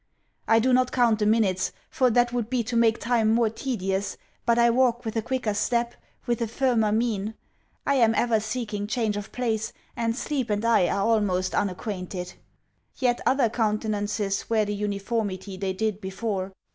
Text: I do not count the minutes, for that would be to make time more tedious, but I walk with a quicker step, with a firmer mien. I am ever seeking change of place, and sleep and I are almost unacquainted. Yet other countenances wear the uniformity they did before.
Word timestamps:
I 0.47 0.57
do 0.57 0.73
not 0.73 0.91
count 0.91 1.19
the 1.19 1.27
minutes, 1.27 1.71
for 1.91 2.09
that 2.09 2.33
would 2.33 2.49
be 2.49 2.63
to 2.63 2.75
make 2.75 2.97
time 2.97 3.27
more 3.29 3.51
tedious, 3.51 4.17
but 4.47 4.57
I 4.57 4.71
walk 4.71 5.05
with 5.05 5.15
a 5.15 5.21
quicker 5.21 5.53
step, 5.53 5.93
with 6.25 6.41
a 6.41 6.47
firmer 6.47 6.91
mien. 6.91 7.35
I 7.85 7.97
am 7.97 8.15
ever 8.15 8.39
seeking 8.39 8.87
change 8.87 9.15
of 9.15 9.31
place, 9.31 9.73
and 9.95 10.15
sleep 10.15 10.49
and 10.49 10.65
I 10.65 10.87
are 10.87 11.05
almost 11.05 11.53
unacquainted. 11.53 12.33
Yet 12.97 13.21
other 13.27 13.47
countenances 13.47 14.49
wear 14.49 14.65
the 14.65 14.73
uniformity 14.73 15.55
they 15.55 15.73
did 15.73 16.01
before. 16.01 16.51